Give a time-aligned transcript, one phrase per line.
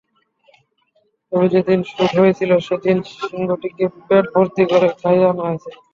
[1.31, 5.75] তবে যেদিন শুট হয়েছিল সেদিন সিংহটিকে পেটভর্তি করে খাইয়ে আনা হয়েছিল।